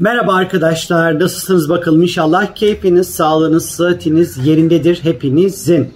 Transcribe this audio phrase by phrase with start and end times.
[0.00, 5.92] Merhaba arkadaşlar, nasılsınız bakalım inşallah keyfiniz, sağlığınız, sıhhatiniz yerindedir hepinizin.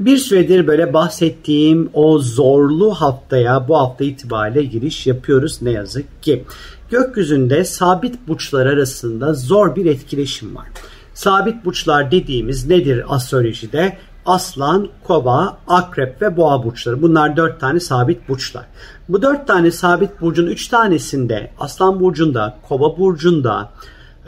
[0.00, 6.44] Bir süredir böyle bahsettiğim o zorlu haftaya bu hafta itibariyle giriş yapıyoruz ne yazık ki.
[6.90, 10.66] Gökyüzünde sabit burçlar arasında zor bir etkileşim var.
[11.14, 13.96] Sabit burçlar dediğimiz nedir astrolojide?
[14.26, 17.02] Aslan, Kova, Akrep ve Boğa burçları.
[17.02, 18.64] Bunlar dört tane sabit burçlar.
[19.08, 23.68] Bu dört tane sabit burcun üç tanesinde Aslan burcunda, Kova burcunda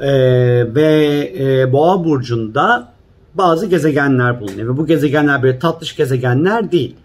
[0.00, 0.08] e,
[0.74, 2.92] ve e, Boğa burcunda
[3.34, 4.74] bazı gezegenler bulunuyor.
[4.74, 6.96] Ve bu gezegenler böyle tatlış gezegenler değil.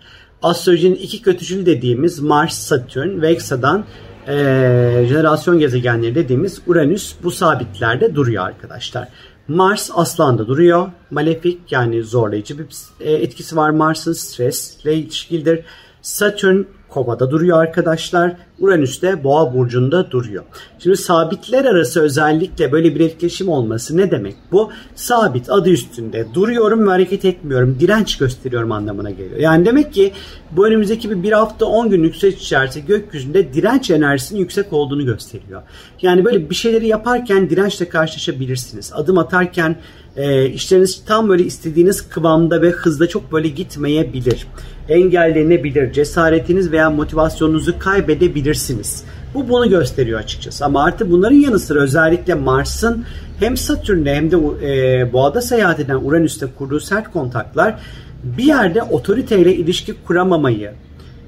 [0.43, 3.83] Astrolojinin iki kötücül dediğimiz Mars, Satürn ve Eksa'dan
[4.27, 9.07] e, jenerasyon gezegenleri dediğimiz Uranüs bu sabitlerde duruyor arkadaşlar.
[9.55, 10.91] Mars aslanda duruyor.
[11.11, 12.67] Malefik yani zorlayıcı bir
[12.99, 15.65] e, etkisi var Mars'ın stresle ilişkilidir.
[16.01, 18.35] Satürn Kova'da duruyor arkadaşlar.
[18.59, 20.43] Uranüs de Boğa burcunda duruyor.
[20.79, 24.35] Şimdi sabitler arası özellikle böyle bir etkileşim olması ne demek?
[24.51, 29.39] Bu sabit adı üstünde duruyorum ve hareket etmiyorum, direnç gösteriyorum anlamına geliyor.
[29.39, 30.11] Yani demek ki
[30.51, 35.61] bu önümüzdeki bir, hafta 10 günlük süreç içerisinde gökyüzünde direnç enerjisinin yüksek olduğunu gösteriyor.
[36.01, 38.93] Yani böyle bir şeyleri yaparken dirençle karşılaşabilirsiniz.
[38.93, 39.75] Adım atarken
[40.17, 44.47] e, işleriniz tam böyle istediğiniz kıvamda ve hızda çok böyle gitmeyebilir.
[44.89, 45.93] Engellenebilir.
[45.93, 49.03] Cesaretiniz veya motivasyonunuzu kaybedebilirsiniz.
[49.33, 50.65] Bu bunu gösteriyor açıkçası.
[50.65, 53.05] Ama artık bunların yanı sıra özellikle Mars'ın
[53.39, 57.79] hem Satürn'le hem de e, Boğa'da seyahat eden Uranüs'te kurduğu sert kontaklar
[58.23, 60.71] bir yerde otoriteyle ilişki kuramamayı,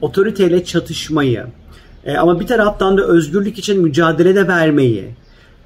[0.02, 1.46] otoriteyle çatışmayı,
[2.06, 5.06] e, ama bir taraftan da özgürlük için mücadele de vermeyi,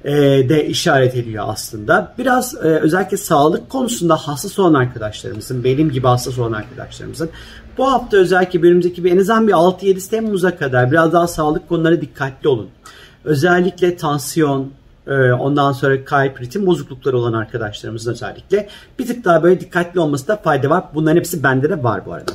[0.04, 0.12] e,
[0.48, 2.14] de işaret ediyor aslında.
[2.18, 7.30] Biraz e, özellikle sağlık konusunda hassas olan arkadaşlarımızın, benim gibi hassas olan arkadaşlarımızın
[7.78, 12.00] bu hafta özellikle önümüzdeki bir en azından bir 6-7 Temmuz'a kadar biraz daha sağlık konuları
[12.00, 12.68] dikkatli olun.
[13.24, 14.70] Özellikle tansiyon,
[15.06, 20.36] e, ondan sonra kalp ritim bozuklukları olan arkadaşlarımızın özellikle bir tık daha böyle dikkatli olmasında
[20.36, 20.84] fayda var.
[20.94, 22.32] Bunların hepsi bende de var bu arada.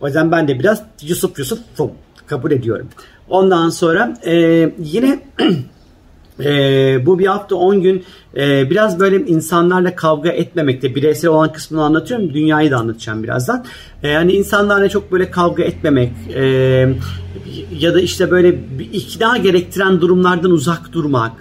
[0.00, 1.90] O yüzden ben de biraz Yusuf Yusuf fum,
[2.26, 2.88] kabul ediyorum.
[3.28, 4.34] Ondan sonra e,
[4.78, 5.22] yine
[6.40, 8.04] E, bu bir hafta 10 gün
[8.36, 13.64] e, biraz böyle insanlarla kavga etmemekte bireysel olan kısmını anlatıyorum dünyayı da anlatacağım birazdan.
[14.02, 16.44] E, yani insanlarla çok böyle kavga etmemek e,
[17.80, 18.58] ya da işte böyle
[18.92, 21.32] ikna gerektiren durumlardan uzak durmak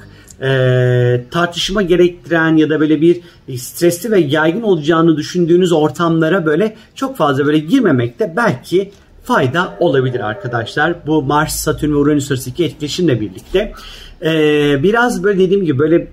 [0.41, 3.21] e, tartışma gerektiren ya da böyle bir
[3.57, 8.91] stresli ve yaygın olacağını düşündüğünüz ortamlara böyle çok fazla böyle girmemekte belki
[9.25, 10.93] fayda olabilir arkadaşlar.
[11.07, 13.73] Bu Mars, Satürn ve Uranüs arasındaki etkileşimle birlikte.
[14.21, 16.07] Ee, biraz böyle dediğim gibi böyle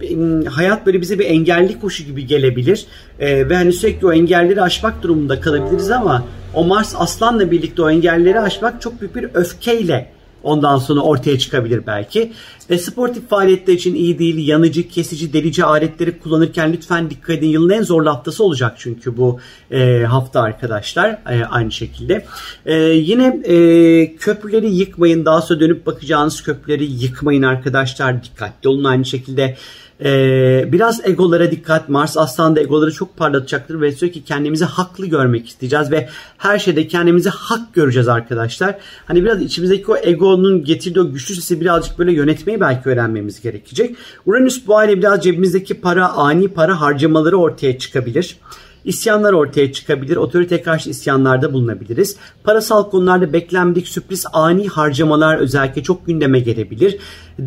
[0.48, 2.86] hayat böyle bize bir engelli koşu gibi gelebilir.
[3.20, 6.24] Ee, ve hani sürekli o engelleri aşmak durumunda kalabiliriz ama
[6.54, 10.10] o Mars Aslan'la birlikte o engelleri aşmak çok büyük bir öfkeyle
[10.42, 12.32] ondan sonra ortaya çıkabilir belki.
[12.70, 14.48] E, sportif faaliyetler için iyi değil.
[14.48, 17.48] Yanıcı, kesici, delici aletleri kullanırken lütfen dikkat edin.
[17.48, 21.08] Yılın en zorlu haftası olacak çünkü bu e, hafta arkadaşlar.
[21.10, 22.26] E, aynı şekilde.
[22.66, 25.25] E, yine e, köprüleri yıkmayın.
[25.25, 28.25] Daha sonra dönüp bakacağınız köprüleri yıkmayın arkadaşlar.
[28.25, 29.56] Dikkatli olun aynı şekilde.
[30.04, 31.88] Ee, biraz egolara dikkat.
[31.88, 36.08] Mars aslında egoları çok parlatacaktır ve sürekli kendimizi haklı görmek isteyeceğiz ve
[36.38, 38.76] her şeyde kendimizi hak göreceğiz arkadaşlar.
[39.06, 43.96] Hani biraz içimizdeki o egonun getirdiği o güçlü sesi birazcık böyle yönetmeyi belki öğrenmemiz gerekecek.
[44.26, 48.36] Uranüs bu aile biraz cebimizdeki para, ani para harcamaları ortaya çıkabilir.
[48.84, 50.16] İsyanlar ortaya çıkabilir.
[50.16, 52.16] Otorite karşı isyanlarda bulunabiliriz.
[52.44, 56.98] Parasal konularda beklenmedik sürpriz ani harcamalar özellikle çok gündeme gelebilir.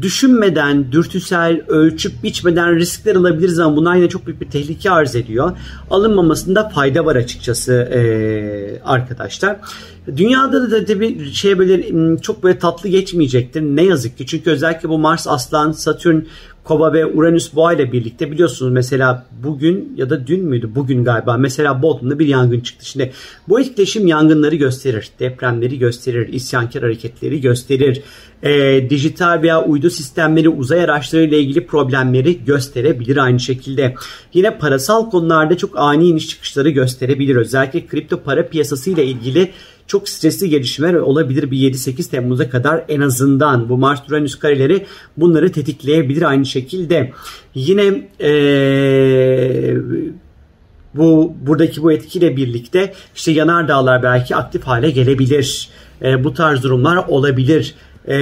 [0.01, 5.51] Düşünmeden, dürtüsel, ölçüp biçmeden riskler alabiliriz ama bunlar yine çok büyük bir tehlike arz ediyor.
[5.91, 9.57] Alınmamasında fayda var açıkçası ee, arkadaşlar.
[10.17, 13.62] Dünyada da tabii şey böyle çok böyle tatlı geçmeyecektir.
[13.62, 14.25] Ne yazık ki.
[14.25, 16.19] Çünkü özellikle bu Mars, Aslan, Satürn
[16.65, 20.75] Kova ve Uranüs Boğa ile birlikte biliyorsunuz mesela bugün ya da dün müydü?
[20.75, 22.85] Bugün galiba mesela Bodrum'da bir yangın çıktı.
[22.85, 23.11] Şimdi
[23.47, 28.01] bu etkileşim yangınları gösterir, depremleri gösterir, isyankar hareketleri gösterir,
[28.43, 33.95] e, dijital veya uydu sistemleri uzay araçları ile ilgili problemleri gösterebilir aynı şekilde.
[34.34, 37.35] Yine parasal konularda çok ani iniş çıkışları gösterebilir.
[37.35, 39.51] Özellikle kripto para piyasası ile ilgili
[39.87, 44.85] çok stresli gelişmeler olabilir bir 7-8 Temmuz'a kadar en azından bu Mars Uranüs kareleri
[45.17, 47.11] bunları tetikleyebilir aynı şekilde.
[47.55, 49.76] Yine ee,
[50.93, 55.70] bu buradaki bu etkiyle birlikte işte yanar dağlar belki aktif hale gelebilir.
[56.02, 57.76] E, bu tarz durumlar olabilir.
[58.08, 58.16] E,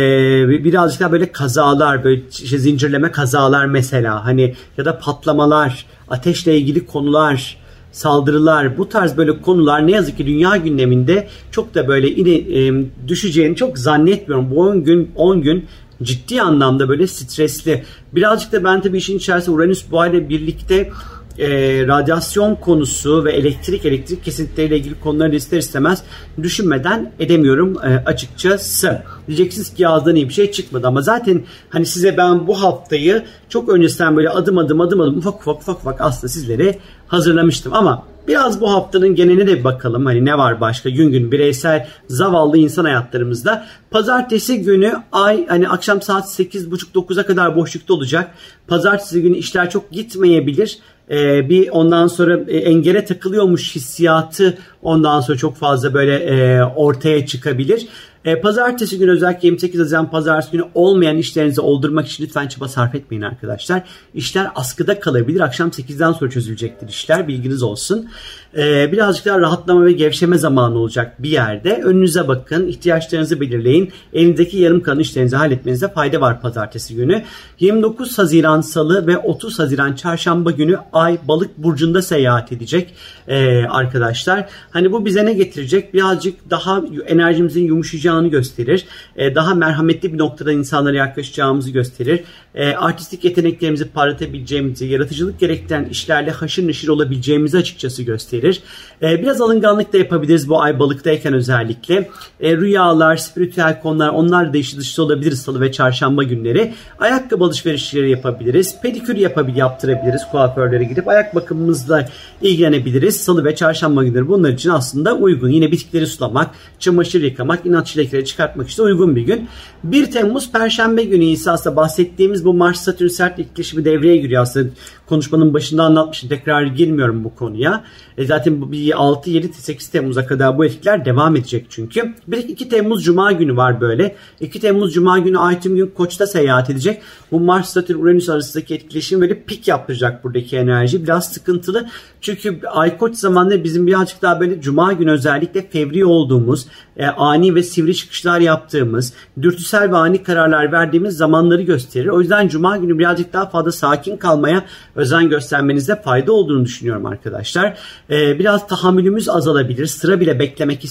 [0.63, 6.85] birazcık daha böyle kazalar, böyle işte zincirleme kazalar mesela hani ya da patlamalar, ateşle ilgili
[6.85, 7.57] konular,
[7.93, 12.85] saldırılar, bu tarz böyle konular ne yazık ki dünya gündeminde çok da böyle yine e,
[13.07, 14.51] düşeceğini çok zannetmiyorum.
[14.51, 15.65] Bu 10 gün 10 gün
[16.03, 17.83] ciddi anlamda böyle stresli.
[18.11, 20.91] Birazcık da ben tabii işin içerisinde Uranüs bu ayla birlikte
[21.39, 21.47] e,
[21.87, 26.03] radyasyon konusu ve elektrik elektrik kesintileriyle ilgili konuları ister istemez
[26.43, 29.03] düşünmeden edemiyorum e, açıkçası.
[29.27, 33.69] Diyeceksiniz ki ağızdan iyi bir şey çıkmadı ama zaten hani size ben bu haftayı çok
[33.69, 38.61] öncesinden böyle adım adım adım adım ufak ufak ufak ufak aslında sizlere hazırlamıştım ama Biraz
[38.61, 40.05] bu haftanın geneline de bir bakalım.
[40.05, 43.65] Hani ne var başka gün gün bireysel zavallı insan hayatlarımızda.
[43.91, 48.31] Pazartesi günü ay hani akşam saat 8.30-9'a kadar boşlukta olacak.
[48.67, 50.77] Pazartesi günü işler çok gitmeyebilir.
[51.11, 57.25] Ee, bir ondan sonra e, engele takılıyormuş hissiyatı ondan sonra çok fazla böyle e, ortaya
[57.25, 57.87] çıkabilir.
[58.25, 62.95] E, pazartesi günü özellikle 28 Haziran pazartesi günü olmayan işlerinizi oldurmak için lütfen çaba sarf
[62.95, 63.83] etmeyin arkadaşlar.
[64.13, 65.39] İşler askıda kalabilir.
[65.39, 67.27] Akşam 8'den sonra çözülecektir işler.
[67.27, 68.09] Bilginiz olsun.
[68.57, 71.81] E, birazcık daha rahatlama ve gevşeme zamanı olacak bir yerde.
[71.83, 72.67] Önünüze bakın.
[72.67, 73.91] ihtiyaçlarınızı belirleyin.
[74.13, 77.23] Elinizdeki yarım kalan işlerinizi halletmenize fayda var pazartesi günü.
[77.59, 82.93] 29 Haziran Salı ve 30 Haziran Çarşamba günü Ay Balık Burcu'nda seyahat edecek
[83.27, 84.49] e, arkadaşlar.
[84.71, 85.93] Hani bu bize ne getirecek?
[85.93, 87.67] Birazcık daha enerjimizin
[88.13, 88.85] yumuşayacağını gösterir.
[89.15, 92.23] E, daha merhametli bir noktada insanlara yaklaşacağımızı gösterir.
[92.55, 98.61] E, artistik yeteneklerimizi parlatabileceğimizi, yaratıcılık gerektiren işlerle haşır neşir olabileceğimizi açıkçası gösterir.
[99.01, 102.09] E, biraz alınganlık da yapabiliriz bu ay balıktayken özellikle.
[102.39, 106.73] E, rüyalar, spiritüel konular onlar da işi dışı olabilir salı ve çarşamba günleri.
[106.99, 108.81] Ayakkabı alışverişleri yapabiliriz.
[108.81, 111.07] Pedikür yapabilir, yaptırabiliriz kuaförlere gidip.
[111.07, 112.09] Ayak bakımımızla
[112.41, 113.17] ilgilenebiliriz.
[113.17, 115.49] Salı ve çarşamba günleri bunlar için aslında uygun.
[115.49, 116.49] Yine bitkileri sulamak,
[116.79, 119.47] çamaşır yıkamak, inat çilekleri çıkartmak için uygun bir gün.
[119.83, 124.41] 1 Temmuz Perşembe günü ise aslında bahsettiğimiz bu Mars Satürn sert etkileşimi devreye giriyor.
[124.41, 124.69] Aslında
[125.05, 126.29] konuşmanın başında anlatmışım.
[126.29, 127.83] Tekrar girmiyorum bu konuya.
[128.17, 132.13] E zaten bir 6, 7, 8 Temmuz'a kadar bu etkiler devam edecek çünkü.
[132.27, 134.15] Bir 2 Temmuz Cuma günü var böyle.
[134.39, 137.01] 2 Temmuz Cuma günü Ay tüm gün Koç'ta seyahat edecek.
[137.31, 141.03] Bu Mars Satürn Uranüs arasındaki etkileşim böyle pik yaptıracak buradaki enerji.
[141.03, 141.89] Biraz sıkıntılı.
[142.21, 146.67] Çünkü Ay Koç zamanında bizim birazcık daha böyle Cuma günü özellikle fevri olduğumuz,
[146.97, 152.07] e, ani ve sivri çıkışlar yaptığımız, dürtüsel ve ani kararlar verdiğimiz zamanları gösterir.
[152.07, 154.63] O yüzden Cuma günü birazcık daha fazla sakin kalmaya
[154.95, 157.77] özen göstermenizde fayda olduğunu düşünüyorum arkadaşlar.
[158.09, 159.85] Ee, biraz tahammülümüz azalabilir.
[159.85, 160.83] Sıra bile beklemek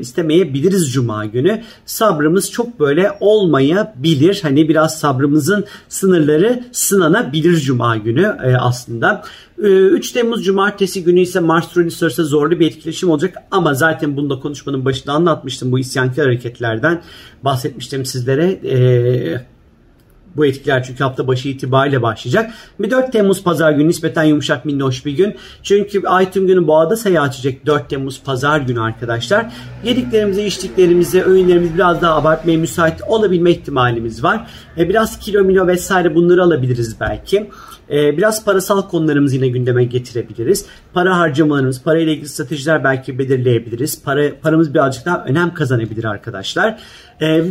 [0.00, 1.62] istemeyebiliriz Cuma günü.
[1.86, 4.38] Sabrımız çok böyle olmayabilir.
[4.42, 9.22] Hani biraz sabrımızın sınırları sınanabilir Cuma günü e, aslında.
[9.62, 14.16] 3 ee, Temmuz Cumartesi günü ise Mars Uranüs arasında zorlu bir etkileşim olacak ama zaten
[14.16, 17.02] bunu da konuşmanın başında anlatmıştım bu isyankar hareketlerden
[17.42, 18.44] bahsetmiştim sizlere.
[18.44, 19.51] Ee,
[20.36, 22.50] bu etkiler çünkü hafta başı itibariyle başlayacak.
[22.80, 25.36] Bir 4 Temmuz pazar günü nispeten yumuşak minnoş bir gün.
[25.62, 29.52] Çünkü ay tüm günü boğada seyahat edecek 4 Temmuz pazar günü arkadaşlar.
[29.84, 34.46] Yediklerimizi, içtiklerimizi, öğünlerimizi biraz daha abartmaya müsait olabilme ihtimalimiz var.
[34.78, 37.50] E, biraz kilo milo vesaire bunları alabiliriz belki.
[37.90, 40.66] E, biraz parasal konularımızı yine gündeme getirebiliriz.
[40.92, 44.02] Para harcamalarımız, parayla ilgili stratejiler belki belirleyebiliriz.
[44.02, 46.78] Para, paramız birazcık daha önem kazanabilir arkadaşlar.
[47.22, 47.44] Ee,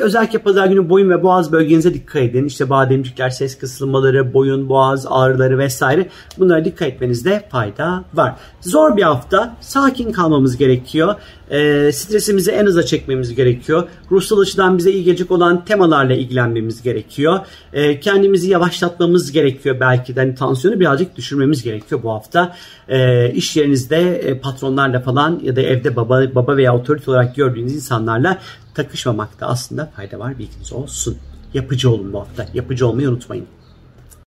[0.00, 2.44] özellikle pazar günü boyun ve boğaz bölgenize dikkat edin.
[2.44, 6.08] İşte bademcikler, ses kısılmaları, boyun, boğaz ağrıları vesaire.
[6.38, 8.36] Bunlara dikkat etmenizde fayda var.
[8.60, 9.56] Zor bir hafta.
[9.60, 11.14] Sakin kalmamız gerekiyor.
[11.50, 13.88] Ee, stresimizi en aza çekmemiz gerekiyor.
[14.10, 17.38] Ruhsal açıdan bize iyi gelecek olan temalarla ilgilenmemiz gerekiyor.
[17.72, 20.20] Ee, kendimizi yavaşlatmamız gerekiyor belki de.
[20.20, 22.56] Hani tansiyonu birazcık düşürmemiz gerekiyor bu hafta.
[22.88, 27.74] Ee, iş yerinizde e, patronlarla falan ya da evde baba, baba veya otorite olarak gördüğünüz
[27.74, 28.38] insanlarla
[28.82, 31.18] takışmamakta aslında fayda var bilginiz olsun.
[31.54, 32.46] Yapıcı olun bu hafta.
[32.54, 33.46] Yapıcı olmayı unutmayın.